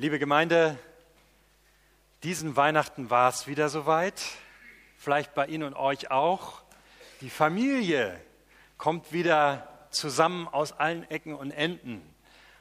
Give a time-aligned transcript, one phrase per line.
[0.00, 0.78] Liebe Gemeinde,
[2.22, 4.22] diesen Weihnachten war es wieder soweit,
[4.96, 6.62] vielleicht bei Ihnen und euch auch.
[7.20, 8.16] Die Familie
[8.76, 12.00] kommt wieder zusammen aus allen Ecken und Enden.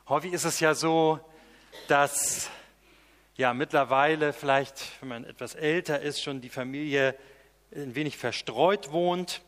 [0.09, 1.19] Häufig ist es ja so,
[1.87, 2.49] dass
[3.35, 7.13] ja mittlerweile vielleicht, wenn man etwas älter ist, schon die Familie
[7.71, 9.43] ein wenig verstreut wohnt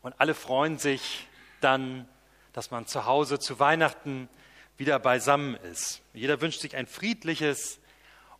[0.00, 1.28] und alle freuen sich
[1.60, 2.08] dann,
[2.54, 4.30] dass man zu Hause zu Weihnachten
[4.78, 6.00] wieder beisammen ist.
[6.14, 7.80] Jeder wünscht sich ein friedliches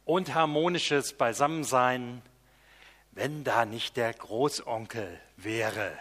[0.04, 2.22] und harmonisches Beisammensein,
[3.10, 5.92] wenn da nicht der Großonkel wäre.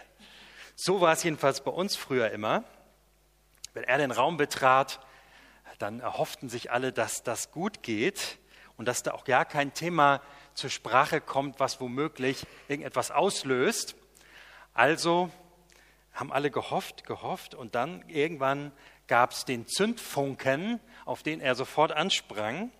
[0.76, 2.62] So war es jedenfalls bei uns früher immer.
[3.74, 5.00] Wenn er den Raum betrat,
[5.80, 8.38] dann erhofften sich alle, dass das gut geht
[8.76, 10.22] und dass da auch gar kein Thema
[10.54, 13.96] zur Sprache kommt, was womöglich irgendetwas auslöst.
[14.72, 15.30] Also
[16.12, 18.72] haben alle gehofft, gehofft und dann irgendwann
[19.08, 22.70] gab es den Zündfunken, auf den er sofort ansprang.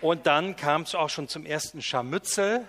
[0.00, 2.68] Und dann kam es auch schon zum ersten Scharmützel.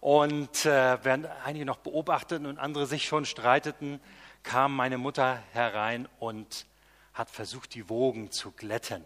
[0.00, 4.00] Und äh, während einige noch beobachteten und andere sich schon streiteten,
[4.42, 6.66] kam meine Mutter herein und
[7.14, 9.04] hat versucht, die Wogen zu glätten,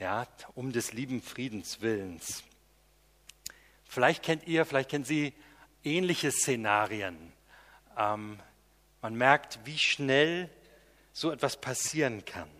[0.00, 2.42] ja, um des lieben Friedens willens.
[3.84, 5.32] Vielleicht kennt ihr, vielleicht kennen Sie
[5.84, 7.32] ähnliche Szenarien.
[7.96, 8.40] Ähm,
[9.02, 10.50] man merkt, wie schnell
[11.16, 12.50] so etwas passieren kann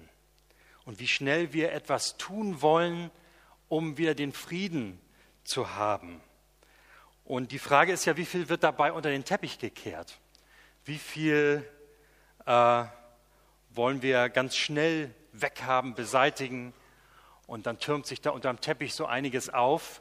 [0.87, 3.11] und wie schnell wir etwas tun wollen,
[3.69, 4.99] um wieder den Frieden
[5.45, 6.23] zu haben.
[7.27, 10.19] Und die Frage ist ja, wie viel wird dabei unter den Teppich gekehrt?
[10.87, 11.71] Wie viel
[12.47, 12.85] äh,
[13.73, 16.73] wollen wir ganz schnell weghaben, beseitigen?
[17.47, 20.01] Und dann türmt sich da unter dem Teppich so einiges auf,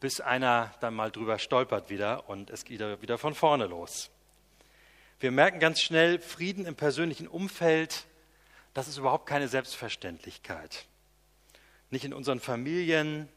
[0.00, 4.10] bis einer dann mal drüber stolpert wieder und es geht wieder von vorne los.
[5.20, 8.06] Wir merken ganz schnell, Frieden im persönlichen Umfeld,
[8.74, 10.86] das ist überhaupt keine Selbstverständlichkeit.
[11.90, 13.28] Nicht in unseren Familien,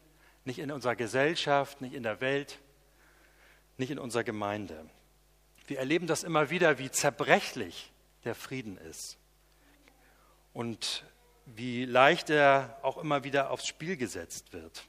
[0.44, 2.58] nicht in unserer Gesellschaft, nicht in der Welt,
[3.76, 4.88] nicht in unserer Gemeinde.
[5.66, 7.92] Wir erleben das immer wieder, wie zerbrechlich
[8.24, 9.16] der Frieden ist
[10.52, 11.04] und
[11.46, 14.86] wie leicht er auch immer wieder aufs Spiel gesetzt wird.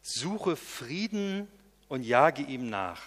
[0.00, 1.48] Suche Frieden
[1.88, 3.02] und jage ihm nach.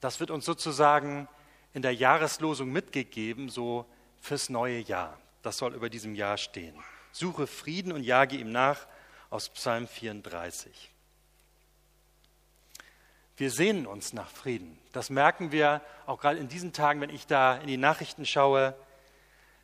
[0.00, 1.28] Das wird uns sozusagen
[1.76, 3.84] in der Jahreslosung mitgegeben, so
[4.18, 5.20] fürs neue Jahr.
[5.42, 6.74] Das soll über diesem Jahr stehen.
[7.12, 8.86] Suche Frieden und jage ihm nach
[9.28, 10.90] aus Psalm 34.
[13.36, 14.78] Wir sehnen uns nach Frieden.
[14.94, 18.74] Das merken wir auch gerade in diesen Tagen, wenn ich da in die Nachrichten schaue.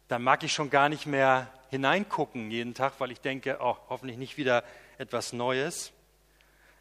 [0.08, 4.18] Dann mag ich schon gar nicht mehr hineingucken jeden Tag, weil ich denke, oh, hoffentlich
[4.18, 4.64] nicht wieder
[4.98, 5.92] etwas Neues,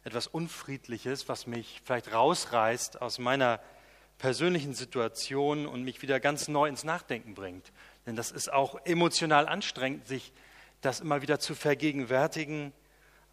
[0.04, 3.60] etwas Unfriedliches, was mich vielleicht rausreißt aus meiner
[4.22, 7.72] persönlichen Situationen und mich wieder ganz neu ins Nachdenken bringt.
[8.06, 10.32] Denn das ist auch emotional anstrengend, sich
[10.80, 12.72] das immer wieder zu vergegenwärtigen,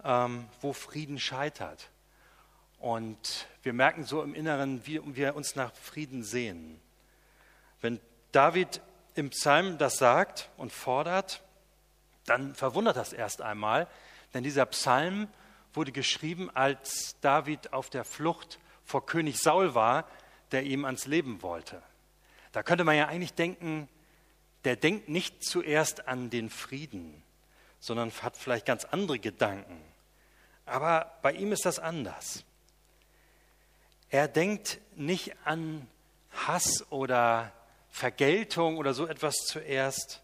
[0.03, 1.91] ähm, wo Frieden scheitert.
[2.79, 6.81] Und wir merken so im Inneren, wie wir uns nach Frieden sehen.
[7.81, 7.99] Wenn
[8.31, 8.81] David
[9.13, 11.43] im Psalm das sagt und fordert,
[12.25, 13.85] dann verwundert das erst einmal,
[14.33, 15.27] denn dieser Psalm
[15.75, 20.07] wurde geschrieben, als David auf der Flucht vor König Saul war,
[20.51, 21.81] der ihm ans Leben wollte.
[22.51, 23.87] Da könnte man ja eigentlich denken,
[24.63, 27.21] der denkt nicht zuerst an den Frieden,
[27.79, 29.79] sondern hat vielleicht ganz andere Gedanken.
[30.65, 32.43] Aber bei ihm ist das anders.
[34.09, 35.87] Er denkt nicht an
[36.31, 37.51] Hass oder
[37.89, 40.21] Vergeltung oder so etwas zuerst,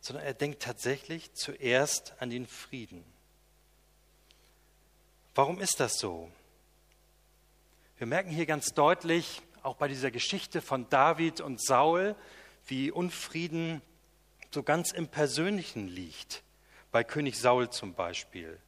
[0.00, 3.04] sondern er denkt tatsächlich zuerst an den Frieden.
[5.34, 6.30] Warum ist das so?
[7.98, 12.14] Wir merken hier ganz deutlich, auch bei dieser Geschichte von David und Saul,
[12.66, 13.82] wie Unfrieden
[14.50, 16.42] so ganz im Persönlichen liegt.
[16.90, 18.58] Bei König Saul zum Beispiel.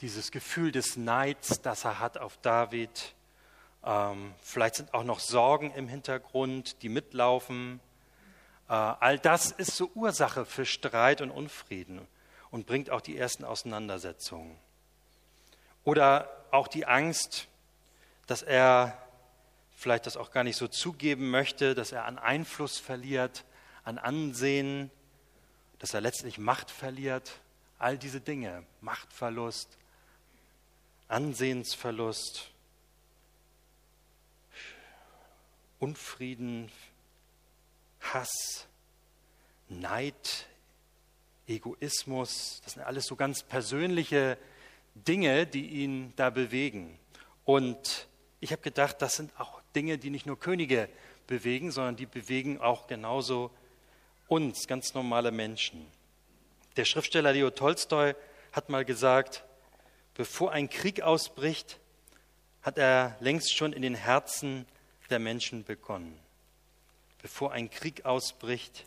[0.00, 3.14] Dieses Gefühl des Neids, das er hat auf David.
[3.84, 7.80] Ähm, vielleicht sind auch noch Sorgen im Hintergrund, die mitlaufen.
[8.68, 12.06] Äh, all das ist so Ursache für Streit und Unfrieden
[12.50, 14.56] und bringt auch die ersten Auseinandersetzungen.
[15.84, 17.48] Oder auch die Angst,
[18.26, 18.96] dass er
[19.78, 23.44] vielleicht das auch gar nicht so zugeben möchte, dass er an Einfluss verliert,
[23.84, 24.90] an Ansehen,
[25.78, 27.40] dass er letztlich Macht verliert.
[27.78, 29.78] All diese Dinge, Machtverlust,
[31.06, 32.50] Ansehensverlust,
[35.78, 36.72] Unfrieden,
[38.00, 38.66] Hass,
[39.68, 40.46] Neid,
[41.46, 44.38] Egoismus, das sind alles so ganz persönliche
[44.96, 46.98] Dinge, die ihn da bewegen.
[47.44, 48.08] Und
[48.40, 50.88] ich habe gedacht, das sind auch Dinge, die nicht nur Könige
[51.26, 53.50] bewegen, sondern die bewegen auch genauso
[54.26, 55.86] uns, ganz normale Menschen.
[56.76, 58.14] Der Schriftsteller Leo Tolstoi
[58.52, 59.44] hat mal gesagt,
[60.14, 61.78] bevor ein Krieg ausbricht,
[62.62, 64.66] hat er längst schon in den Herzen
[65.10, 66.18] der Menschen begonnen.
[67.22, 68.86] Bevor ein Krieg ausbricht,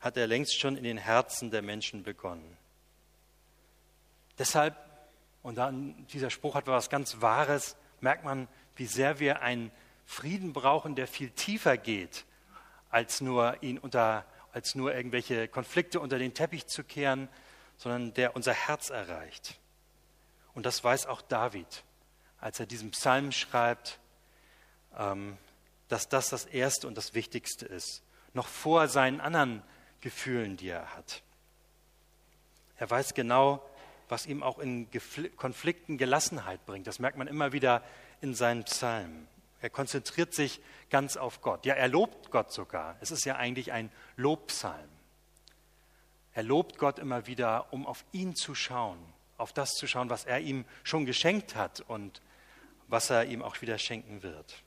[0.00, 2.56] hat er längst schon in den Herzen der Menschen begonnen.
[4.38, 4.76] Deshalb,
[5.42, 9.70] und dann, dieser Spruch hat was ganz Wahres, merkt man, wie sehr wir einen
[10.10, 12.24] Frieden brauchen, der viel tiefer geht,
[12.90, 17.28] als nur ihn unter, als nur irgendwelche Konflikte unter den Teppich zu kehren,
[17.76, 19.60] sondern der unser Herz erreicht.
[20.52, 21.84] Und das weiß auch David,
[22.40, 24.00] als er diesen Psalm schreibt,
[24.98, 25.38] ähm,
[25.86, 28.02] dass das das Erste und das Wichtigste ist,
[28.34, 29.62] noch vor seinen anderen
[30.00, 31.22] Gefühlen, die er hat.
[32.78, 33.64] Er weiß genau,
[34.08, 34.88] was ihm auch in
[35.36, 36.88] Konflikten Gelassenheit bringt.
[36.88, 37.84] Das merkt man immer wieder
[38.20, 39.28] in seinen Psalmen.
[39.60, 41.66] Er konzentriert sich ganz auf Gott.
[41.66, 42.96] Ja, er lobt Gott sogar.
[43.00, 44.88] Es ist ja eigentlich ein Lobpsalm.
[46.32, 48.98] Er lobt Gott immer wieder, um auf ihn zu schauen,
[49.36, 52.22] auf das zu schauen, was er ihm schon geschenkt hat und
[52.88, 54.62] was er ihm auch wieder schenken wird.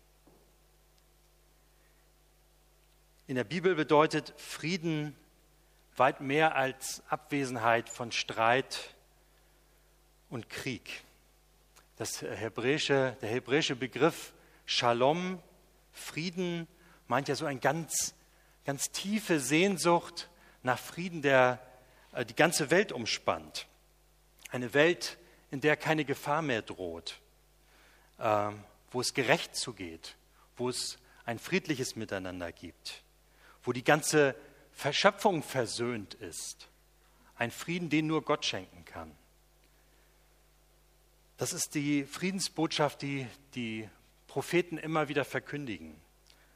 [3.26, 5.16] In der Bibel bedeutet Frieden
[5.96, 8.94] weit mehr als Abwesenheit von Streit
[10.30, 11.04] und Krieg.
[11.98, 14.34] Das hebräische, der hebräische Begriff
[14.76, 15.40] Shalom,
[15.92, 16.68] Frieden,
[17.06, 18.16] meint ja so eine ganz,
[18.66, 20.32] ganz tiefe Sehnsucht
[20.64, 21.60] nach Frieden, der
[22.12, 23.68] äh, die ganze Welt umspannt.
[24.50, 25.20] Eine Welt,
[25.52, 27.20] in der keine Gefahr mehr droht,
[28.18, 28.50] äh,
[28.90, 30.16] wo es gerecht zugeht,
[30.58, 33.04] wo es ein friedliches Miteinander gibt,
[33.62, 34.36] wo die ganze
[34.72, 36.68] Verschöpfung versöhnt ist.
[37.36, 39.12] Ein Frieden, den nur Gott schenken kann.
[41.38, 43.88] Das ist die Friedensbotschaft, die die
[44.34, 45.96] Propheten immer wieder verkündigen.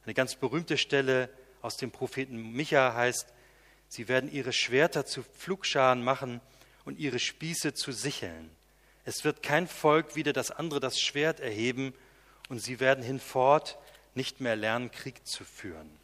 [0.04, 1.30] Eine ganz berühmte Stelle
[1.62, 3.28] aus dem Propheten Micha heißt,
[3.88, 6.42] sie werden ihre Schwerter zu Pflugscharen machen
[6.86, 8.50] und ihre Spieße zu Sicheln.
[9.06, 11.94] Es wird kein Volk wieder das andere das Schwert erheben
[12.50, 13.78] und sie werden hinfort
[14.16, 16.00] nicht mehr lernen, Krieg zu führen.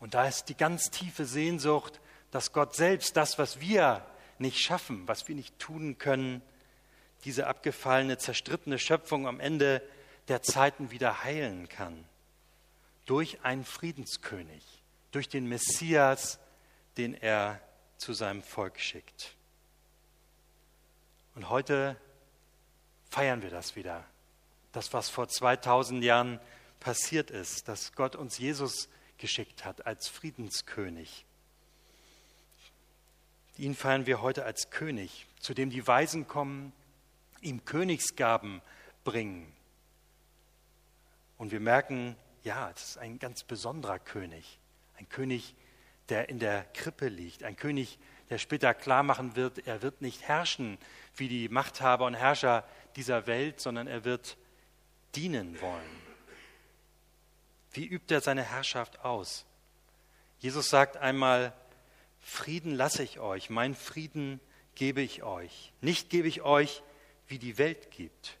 [0.00, 2.00] Und da ist die ganz tiefe Sehnsucht,
[2.30, 4.06] dass Gott selbst das, was wir
[4.38, 6.40] nicht schaffen, was wir nicht tun können,
[7.24, 9.82] diese abgefallene, zerstrittene Schöpfung am Ende
[10.28, 12.04] der Zeiten wieder heilen kann.
[13.06, 14.64] Durch einen Friedenskönig,
[15.10, 16.38] durch den Messias,
[16.96, 17.60] den er
[17.98, 19.34] zu seinem Volk schickt.
[21.34, 21.96] Und heute
[23.10, 24.04] feiern wir das wieder.
[24.72, 26.40] Das, was vor 2000 Jahren
[26.80, 28.88] passiert ist, dass Gott uns Jesus
[29.18, 31.24] geschickt hat als Friedenskönig.
[33.56, 36.72] Ihn feiern wir heute als König, zu dem die Weisen kommen,
[37.44, 38.62] ihm Königsgaben
[39.04, 39.52] bringen.
[41.36, 44.58] Und wir merken, ja, es ist ein ganz besonderer König.
[44.96, 45.54] Ein König,
[46.08, 47.42] der in der Krippe liegt.
[47.42, 47.98] Ein König,
[48.30, 50.78] der später klar machen wird, er wird nicht herrschen
[51.16, 52.64] wie die Machthaber und Herrscher
[52.96, 54.36] dieser Welt, sondern er wird
[55.14, 56.04] dienen wollen.
[57.72, 59.44] Wie übt er seine Herrschaft aus?
[60.38, 61.52] Jesus sagt einmal,
[62.20, 64.40] Frieden lasse ich euch, mein Frieden
[64.74, 65.72] gebe ich euch.
[65.80, 66.82] Nicht gebe ich euch,
[67.34, 68.38] wie die Welt gibt.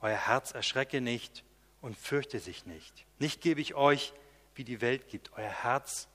[0.00, 1.44] Euer Herz erschrecke nicht
[1.82, 3.04] und fürchte sich nicht.
[3.18, 4.14] Nicht gebe ich euch,
[4.54, 5.34] wie die Welt gibt.
[5.34, 6.08] Euer Herz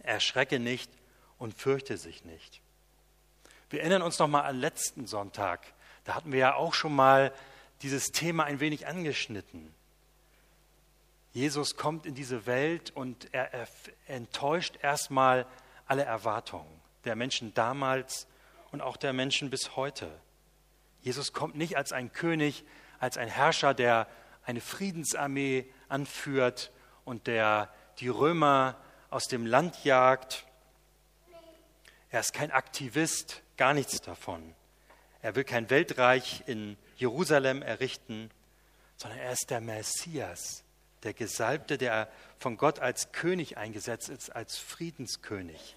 [0.00, 0.90] erschrecke nicht
[1.38, 2.60] und fürchte sich nicht.
[3.68, 5.64] Wir erinnern uns noch mal an letzten Sonntag.
[6.02, 7.32] Da hatten wir ja auch schon mal
[7.82, 9.72] dieses Thema ein wenig angeschnitten.
[11.32, 13.68] Jesus kommt in diese Welt und er, er
[14.08, 15.46] enttäuscht erstmal
[15.86, 18.26] alle Erwartungen der Menschen damals
[18.72, 20.10] und auch der Menschen bis heute.
[21.02, 22.64] Jesus kommt nicht als ein König,
[22.98, 24.06] als ein Herrscher, der
[24.44, 26.72] eine Friedensarmee anführt
[27.04, 28.76] und der die Römer
[29.10, 30.46] aus dem Land jagt.
[32.10, 34.54] Er ist kein Aktivist, gar nichts davon.
[35.22, 38.30] Er will kein Weltreich in Jerusalem errichten,
[38.96, 40.64] sondern er ist der Messias,
[41.02, 45.76] der Gesalbte, der von Gott als König eingesetzt ist, als Friedenskönig.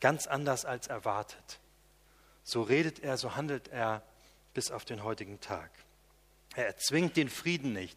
[0.00, 1.60] Ganz anders als erwartet.
[2.44, 4.02] So redet er, so handelt er
[4.58, 5.70] bis auf den heutigen Tag.
[6.56, 7.96] Er erzwingt den Frieden nicht,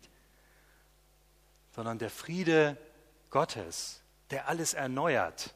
[1.72, 2.78] sondern der Friede
[3.32, 5.56] Gottes, der alles erneuert,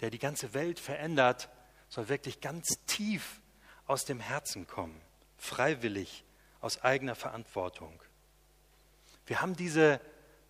[0.00, 1.50] der die ganze Welt verändert,
[1.90, 3.42] soll wirklich ganz tief
[3.86, 4.98] aus dem Herzen kommen,
[5.36, 6.24] freiwillig,
[6.62, 8.00] aus eigener Verantwortung.
[9.26, 10.00] Wir haben diese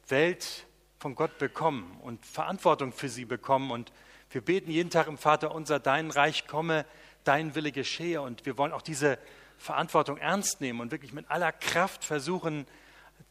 [0.06, 0.66] Welt
[1.00, 3.92] von Gott bekommen und Verantwortung für sie bekommen und
[4.30, 6.86] wir beten jeden Tag im Vater unser, dein Reich komme,
[7.25, 9.18] dein Wille geschehe und wir wollen auch diese
[9.58, 12.66] Verantwortung ernst nehmen und wirklich mit aller Kraft versuchen,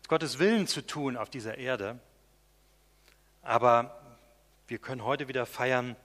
[0.08, 2.00] Gottes Willen zu tun auf dieser Erde.
[3.42, 4.00] Aber
[4.68, 5.96] wir können heute wieder feiern,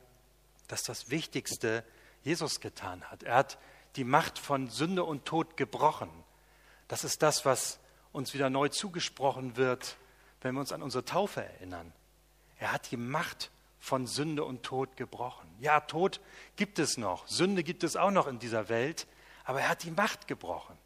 [0.68, 1.84] dass das Wichtigste
[2.22, 3.22] Jesus getan hat.
[3.22, 3.58] Er hat
[3.96, 6.10] die Macht von Sünde und Tod gebrochen.
[6.88, 7.78] Das ist das, was
[8.12, 9.96] uns wieder neu zugesprochen wird,
[10.42, 11.92] wenn wir uns an unsere Taufe erinnern.
[12.58, 15.48] Er hat die Macht von Sünde und Tod gebrochen.
[15.60, 16.20] Ja, Tod
[16.56, 19.06] gibt es noch, Sünde gibt es auch noch in dieser Welt,
[19.44, 20.76] aber er hat die Macht gebrochen.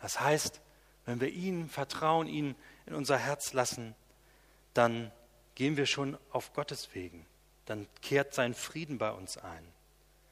[0.00, 0.60] Das heißt,
[1.04, 2.54] wenn wir ihm vertrauen, ihn
[2.86, 3.94] in unser Herz lassen,
[4.74, 5.10] dann
[5.54, 7.26] gehen wir schon auf Gottes Wegen.
[7.64, 9.66] Dann kehrt sein Frieden bei uns ein.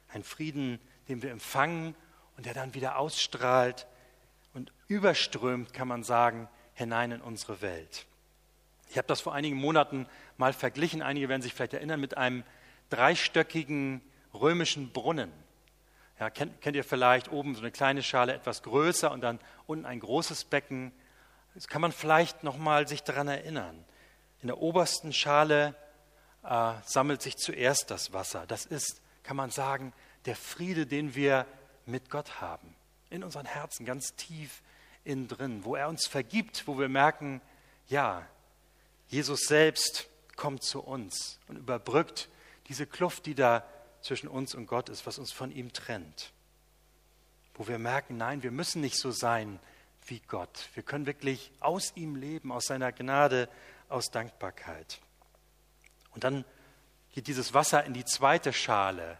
[0.09, 1.95] Ein Frieden, den wir empfangen
[2.37, 3.87] und der dann wieder ausstrahlt
[4.53, 8.05] und überströmt, kann man sagen, hinein in unsere Welt.
[8.89, 12.43] Ich habe das vor einigen Monaten mal verglichen, einige werden sich vielleicht erinnern, mit einem
[12.89, 14.01] dreistöckigen
[14.33, 15.31] römischen Brunnen.
[16.19, 19.85] Ja, kennt, kennt, ihr vielleicht oben so eine kleine Schale etwas größer und dann unten
[19.85, 20.93] ein großes Becken.
[21.53, 23.83] Das kann man vielleicht noch mal sich daran erinnern.
[24.41, 25.75] In der obersten Schale
[26.43, 28.45] äh, sammelt sich zuerst das Wasser.
[28.47, 29.91] Das ist, kann man sagen,
[30.25, 31.45] der Friede, den wir
[31.85, 32.75] mit Gott haben.
[33.09, 34.61] In unseren Herzen, ganz tief
[35.03, 37.41] innen drin, wo er uns vergibt, wo wir merken,
[37.87, 38.25] ja,
[39.07, 42.29] Jesus selbst kommt zu uns und überbrückt
[42.67, 43.63] diese Kluft, die da
[44.05, 46.31] zwischen uns und Gott ist, was uns von ihm trennt.
[47.55, 49.59] Wo wir merken, nein, wir müssen nicht so sein
[50.05, 50.69] wie Gott.
[50.75, 53.49] Wir können wirklich aus ihm leben, aus seiner Gnade,
[53.89, 55.01] aus Dankbarkeit.
[56.11, 56.45] Und dann
[57.13, 59.17] geht dieses Wasser in die zweite Schale.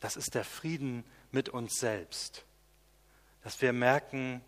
[0.00, 2.46] Das ist der Frieden mit uns selbst.
[3.42, 4.40] Dass wir merken,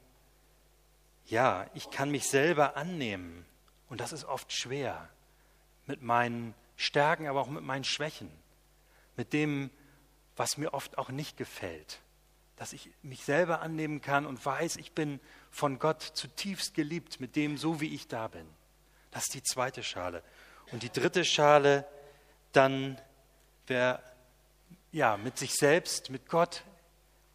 [1.26, 3.44] ja, ich kann mich selber annehmen.
[3.90, 5.10] Und das ist oft schwer.
[5.84, 8.30] Mit meinen Stärken, aber auch mit meinen Schwächen.
[9.16, 9.70] Mit dem,
[10.36, 12.00] was mir oft auch nicht gefällt.
[12.56, 15.20] Dass ich mich selber annehmen kann und weiß, ich bin
[15.50, 18.46] von Gott zutiefst geliebt, mit dem, so wie ich da bin.
[19.10, 20.22] Das ist die zweite Schale.
[20.72, 21.86] Und die dritte Schale,
[22.52, 23.00] dann,
[23.66, 24.02] wer
[24.92, 26.64] ja, mit sich selbst, mit Gott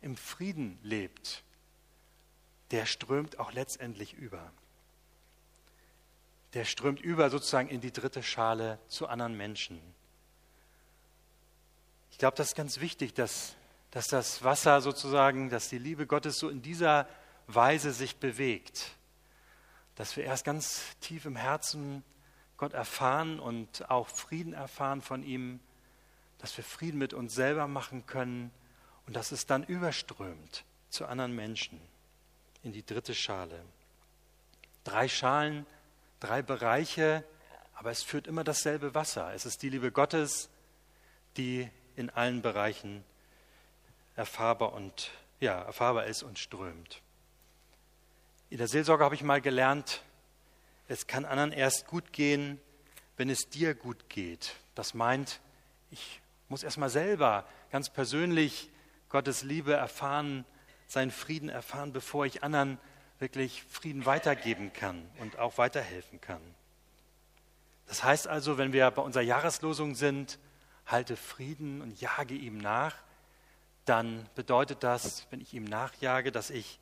[0.01, 1.43] im Frieden lebt,
[2.71, 4.51] der strömt auch letztendlich über.
[6.53, 9.79] Der strömt über sozusagen in die dritte Schale zu anderen Menschen.
[12.11, 13.55] Ich glaube, das ist ganz wichtig, dass,
[13.89, 17.07] dass das Wasser sozusagen, dass die Liebe Gottes so in dieser
[17.47, 18.95] Weise sich bewegt.
[19.95, 22.03] Dass wir erst ganz tief im Herzen
[22.57, 25.59] Gott erfahren und auch Frieden erfahren von ihm,
[26.37, 28.51] dass wir Frieden mit uns selber machen können
[29.07, 31.81] und dass es dann überströmt zu anderen Menschen
[32.63, 33.63] in die dritte Schale.
[34.83, 35.65] Drei Schalen,
[36.19, 37.23] drei Bereiche,
[37.73, 39.33] aber es führt immer dasselbe Wasser.
[39.33, 40.49] Es ist die Liebe Gottes,
[41.37, 43.03] die in allen Bereichen
[44.15, 47.01] erfahrbar und ja, erfahrbar ist und strömt.
[48.49, 50.03] In der Seelsorge habe ich mal gelernt,
[50.87, 52.59] es kann anderen erst gut gehen,
[53.17, 54.55] wenn es dir gut geht.
[54.75, 55.39] Das meint,
[55.89, 58.69] ich muss erst mal selber ganz persönlich
[59.09, 60.45] Gottes Liebe erfahren,
[60.87, 62.77] seinen Frieden erfahren, bevor ich anderen
[63.19, 66.41] wirklich Frieden weitergeben kann und auch weiterhelfen kann.
[67.87, 70.39] Das heißt also, wenn wir bei unserer Jahreslosung sind,
[70.91, 72.95] halte Frieden und jage ihm nach,
[73.85, 76.79] dann bedeutet das, wenn ich ihm nachjage, dass ich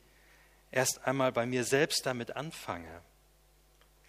[0.71, 3.01] erst einmal bei mir selbst damit anfange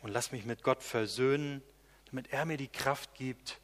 [0.03, 1.63] und lass mich mit Gott versöhnen,
[2.07, 3.61] damit er mir die Kraft gibt,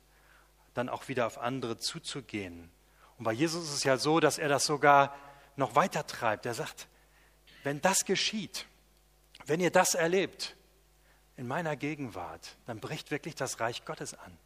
[0.75, 2.71] dann auch wieder auf andere zuzugehen.
[3.19, 5.17] Und bei Jesus ist es ja so, dass er das sogar
[5.57, 6.47] noch weiter treibt.
[6.47, 6.87] Er sagt,
[7.65, 8.67] wenn das geschieht,
[9.47, 10.55] wenn ihr das erlebt
[11.37, 14.37] in meiner Gegenwart, dann bricht wirklich das Reich Gottes an.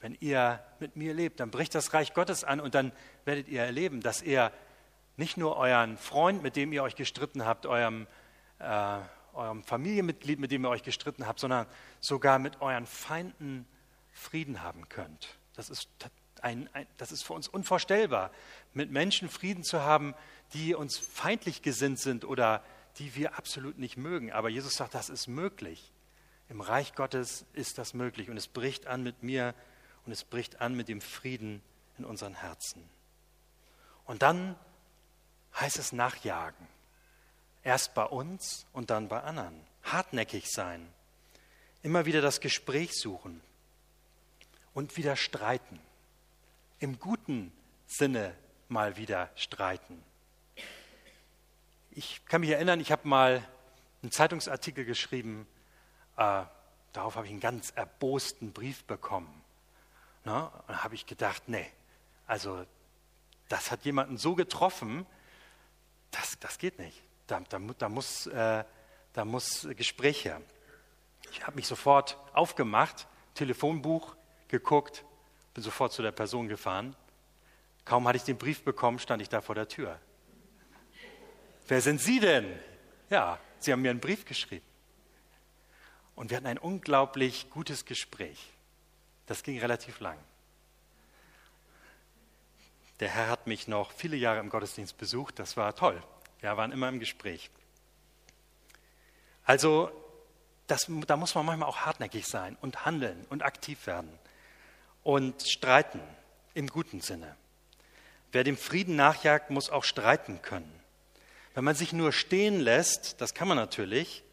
[0.00, 2.92] Wenn ihr mit mir lebt, dann bricht das Reich Gottes an und dann
[3.24, 4.52] werdet ihr erleben, dass er
[5.16, 8.06] nicht nur euren Freund, mit dem ihr euch gestritten habt, eurem,
[8.58, 8.98] äh,
[9.34, 11.66] eurem Familienmitglied, mit dem ihr euch gestritten habt, sondern
[12.00, 13.66] sogar mit euren Feinden
[14.12, 15.38] Frieden haben könnt.
[15.54, 15.88] Das ist,
[16.40, 18.30] ein, ein, das ist für uns unvorstellbar,
[18.72, 20.14] mit Menschen Frieden zu haben,
[20.54, 22.62] die uns feindlich gesinnt sind oder
[22.98, 24.32] die wir absolut nicht mögen.
[24.32, 25.92] Aber Jesus sagt, das ist möglich.
[26.48, 29.54] Im Reich Gottes ist das möglich und es bricht an mit mir
[30.06, 31.62] und es bricht an mit dem Frieden
[31.98, 32.88] in unseren Herzen.
[34.06, 34.56] Und dann
[35.58, 36.66] heißt es nachjagen.
[37.62, 39.60] Erst bei uns und dann bei anderen.
[39.82, 40.86] Hartnäckig sein.
[41.82, 43.40] Immer wieder das Gespräch suchen
[44.74, 45.80] und wieder streiten.
[46.78, 47.52] Im guten
[47.86, 48.34] Sinne
[48.68, 50.02] mal wieder streiten.
[51.90, 53.42] Ich kann mich erinnern, ich habe mal
[54.02, 55.46] einen Zeitungsartikel geschrieben,
[56.16, 56.44] äh,
[56.92, 59.39] darauf habe ich einen ganz erbosten Brief bekommen.
[60.24, 60.44] Ne?
[60.44, 61.66] Und da habe ich gedacht, nee,
[62.26, 62.64] also
[63.48, 65.06] das hat jemanden so getroffen,
[66.10, 67.02] das, das geht nicht.
[67.26, 68.64] Da, da, da muss, äh,
[69.12, 70.40] da muss Gespräch her.
[71.32, 74.16] Ich habe mich sofort aufgemacht, Telefonbuch,
[74.48, 75.04] geguckt,
[75.54, 76.96] bin sofort zu der Person gefahren.
[77.84, 79.98] Kaum hatte ich den Brief bekommen, stand ich da vor der Tür.
[81.66, 82.58] Wer sind Sie denn?
[83.10, 84.66] Ja, Sie haben mir einen Brief geschrieben.
[86.14, 88.52] Und wir hatten ein unglaublich gutes Gespräch.
[89.30, 90.18] Das ging relativ lang.
[92.98, 95.38] Der Herr hat mich noch viele Jahre im Gottesdienst besucht.
[95.38, 96.02] Das war toll.
[96.40, 97.48] Wir waren immer im Gespräch.
[99.44, 99.92] Also,
[100.66, 104.10] das, da muss man manchmal auch hartnäckig sein und handeln und aktiv werden
[105.04, 106.02] und streiten
[106.54, 107.36] im guten Sinne.
[108.32, 110.74] Wer dem Frieden nachjagt, muss auch streiten können.
[111.54, 114.24] Wenn man sich nur stehen lässt, das kann man natürlich,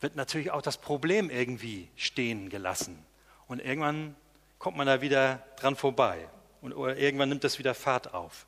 [0.00, 3.06] wird natürlich auch das Problem irgendwie stehen gelassen.
[3.48, 4.14] Und irgendwann
[4.58, 6.28] kommt man da wieder dran vorbei.
[6.60, 8.46] Und oder irgendwann nimmt das wieder Fahrt auf.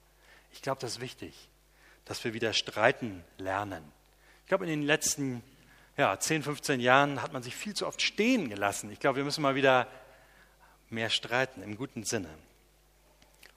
[0.52, 1.48] Ich glaube, das ist wichtig,
[2.04, 3.84] dass wir wieder streiten lernen.
[4.42, 5.42] Ich glaube, in den letzten
[5.96, 8.90] ja, 10, 15 Jahren hat man sich viel zu oft stehen gelassen.
[8.90, 9.86] Ich glaube, wir müssen mal wieder
[10.88, 12.30] mehr streiten im guten Sinne.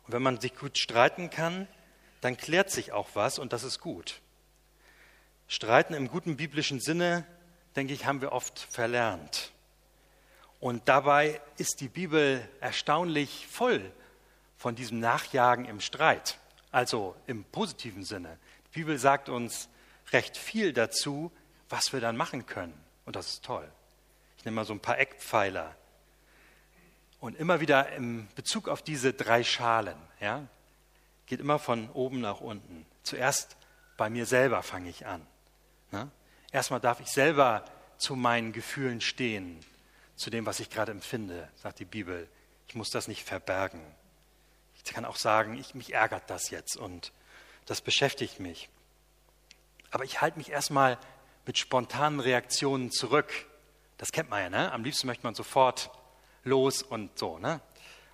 [0.06, 1.68] Und wenn man sich gut streiten kann,
[2.22, 4.22] dann klärt sich auch was und das ist gut.
[5.48, 7.26] Streiten im guten biblischen Sinne,
[7.76, 9.53] denke ich, haben wir oft verlernt.
[10.64, 13.92] Und dabei ist die Bibel erstaunlich voll
[14.56, 16.40] von diesem Nachjagen im Streit,
[16.72, 18.38] also im positiven Sinne.
[18.68, 19.68] Die Bibel sagt uns
[20.14, 21.34] recht viel dazu,
[21.68, 22.74] was wir dann machen können.
[23.04, 23.70] Und das ist toll.
[24.38, 25.76] Ich nehme mal so ein paar Eckpfeiler.
[27.20, 30.48] Und immer wieder im Bezug auf diese drei Schalen, ja,
[31.26, 32.86] geht immer von oben nach unten.
[33.04, 33.58] Zuerst
[33.98, 35.28] bei mir selber fange ich an.
[35.92, 36.10] Ne?
[36.54, 37.66] Erstmal darf ich selber
[37.98, 39.60] zu meinen Gefühlen stehen,
[40.16, 42.28] zu dem, was ich gerade empfinde, sagt die Bibel.
[42.68, 43.82] Ich muss das nicht verbergen.
[44.76, 47.12] Ich kann auch sagen, ich, mich ärgert das jetzt und
[47.66, 48.70] das beschäftigt mich.
[49.92, 50.98] Aber ich halte mich erstmal
[51.46, 53.32] mit spontanen Reaktionen zurück.
[53.98, 54.72] Das kennt man ja, ne?
[54.72, 55.92] Am liebsten möchte man sofort
[56.44, 57.62] los und so, ne?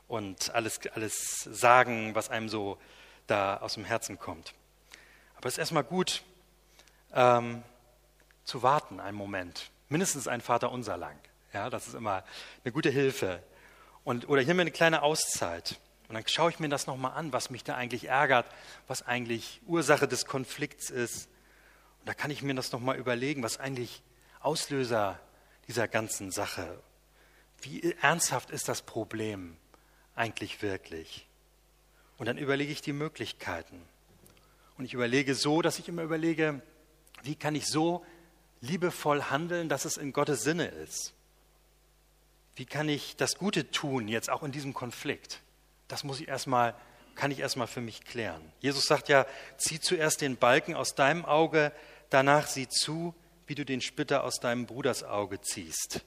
[0.07, 2.79] Und alles, alles sagen, was einem so
[3.27, 4.53] da aus dem Herzen kommt.
[5.35, 6.23] Aber es ist erstmal gut,
[7.13, 7.63] ähm,
[8.43, 9.71] zu warten einen Moment.
[9.87, 11.17] Mindestens ein Vater unser lang.
[11.53, 12.23] Ja, das ist immer
[12.63, 13.41] eine gute Hilfe.
[14.03, 15.79] Und, oder ich nehme mir eine kleine Auszeit.
[16.07, 18.45] Und dann schaue ich mir das nochmal an, was mich da eigentlich ärgert,
[18.87, 21.27] was eigentlich Ursache des Konflikts ist.
[21.99, 24.01] Und da kann ich mir das nochmal überlegen, was eigentlich
[24.39, 25.19] Auslöser
[25.67, 26.81] dieser ganzen Sache
[27.61, 29.57] wie ernsthaft ist das Problem
[30.15, 31.27] eigentlich wirklich?
[32.17, 33.81] Und dann überlege ich die Möglichkeiten.
[34.77, 36.61] Und ich überlege so, dass ich immer überlege,
[37.23, 38.05] wie kann ich so
[38.61, 41.13] liebevoll handeln, dass es in Gottes Sinne ist?
[42.55, 45.41] Wie kann ich das Gute tun, jetzt auch in diesem Konflikt?
[45.87, 46.75] Das muss ich erstmal,
[47.15, 48.41] kann ich erstmal für mich klären.
[48.59, 49.25] Jesus sagt ja,
[49.57, 51.71] zieh zuerst den Balken aus deinem Auge,
[52.09, 53.15] danach sieh zu,
[53.47, 56.01] wie du den Splitter aus deinem Bruders Auge ziehst.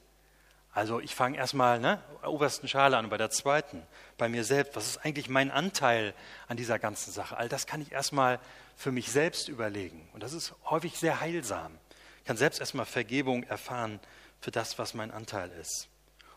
[0.74, 3.82] Also ich fange erstmal ne, obersten Schale an, bei der zweiten,
[4.16, 4.74] bei mir selbst.
[4.74, 6.14] Was ist eigentlich mein Anteil
[6.48, 7.36] an dieser ganzen Sache?
[7.36, 8.40] All das kann ich erstmal
[8.74, 10.08] für mich selbst überlegen.
[10.14, 11.78] Und das ist häufig sehr heilsam.
[12.20, 14.00] Ich kann selbst erstmal Vergebung erfahren
[14.40, 15.88] für das, was mein Anteil ist.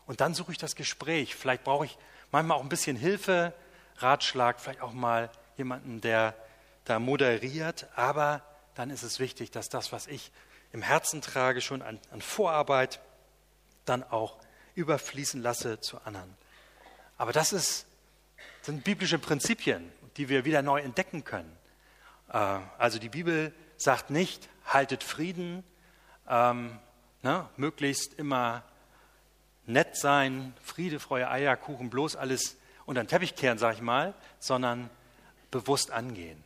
[0.06, 1.34] Und dann suche ich das Gespräch.
[1.34, 1.98] Vielleicht brauche ich
[2.30, 3.52] manchmal auch ein bisschen Hilfe,
[3.98, 6.34] Ratschlag, vielleicht auch mal jemanden, der
[6.84, 7.88] da moderiert.
[7.96, 8.42] Aber
[8.74, 10.30] dann ist es wichtig, dass das, was ich
[10.72, 13.00] im Herzen trage, schon an, an Vorarbeit,
[13.84, 14.36] dann auch
[14.74, 16.36] überfließen lasse zu anderen.
[17.18, 17.86] Aber das ist,
[18.62, 21.56] sind biblische Prinzipien, die wir wieder neu entdecken können.
[22.28, 22.36] Äh,
[22.78, 25.64] also die Bibel sagt nicht, haltet Frieden,
[26.28, 26.78] ähm,
[27.22, 28.62] ne, möglichst immer
[29.66, 34.90] nett sein, Friede, Freude, Eierkuchen, bloß alles unter den Teppich kehren, sag ich mal, sondern
[35.50, 36.42] bewusst angehen.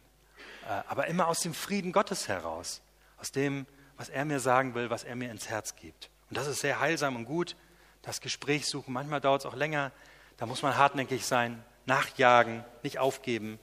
[0.66, 2.80] Äh, aber immer aus dem Frieden Gottes heraus,
[3.18, 6.11] aus dem, was er mir sagen will, was er mir ins Herz gibt.
[6.30, 7.56] Und das ist sehr heilsam und gut.
[8.02, 9.92] Das Gespräch suchen, manchmal dauert es auch länger.
[10.38, 13.59] Da muss man hartnäckig sein, nachjagen, nicht aufgeben.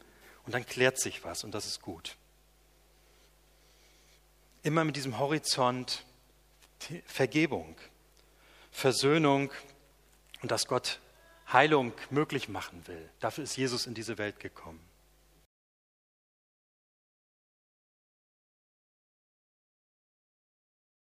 [0.45, 2.17] Und dann klärt sich was und das ist gut.
[4.61, 6.03] Immer mit diesem Horizont
[7.05, 7.75] Vergebung,
[8.77, 9.51] Versöhnung
[10.43, 10.99] und dass Gott
[11.51, 13.09] Heilung möglich machen will.
[13.19, 14.79] Dafür ist Jesus in diese Welt gekommen.